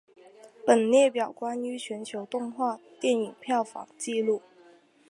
[0.65, 4.41] 本列表关于全球动画电影票房纪录。